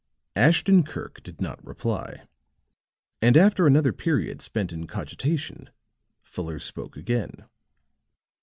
Ashton 0.35 0.81
Kirk 0.83 1.21
did 1.21 1.39
not 1.41 1.63
reply; 1.63 2.23
and 3.21 3.37
after 3.37 3.67
another 3.67 3.93
period 3.93 4.41
spent 4.41 4.73
in 4.73 4.87
cogitation, 4.87 5.69
Fuller 6.23 6.57
spoke 6.57 6.97
again. 6.97 7.45